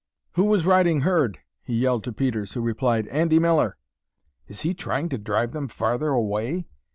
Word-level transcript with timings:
"Who 0.31 0.45
was 0.45 0.65
riding 0.65 1.01
herd?" 1.01 1.37
he 1.61 1.75
yelled 1.77 2.03
to 2.05 2.11
Peters, 2.11 2.53
who 2.53 2.61
replied, 2.61 3.05
"Andy 3.09 3.37
Miller." 3.37 3.77
"Is 4.47 4.61
he 4.61 4.73
trying 4.73 5.09
to 5.09 5.19
drive 5.19 5.51
them 5.51 5.67
farther 5.67 6.07
away?" 6.09 6.65